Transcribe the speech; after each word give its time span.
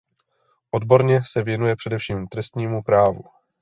Odborně 0.71 1.21
se 1.23 1.43
věnuje 1.43 1.75
především 1.75 2.27
trestnímu 2.27 2.83
právu. 2.83 3.23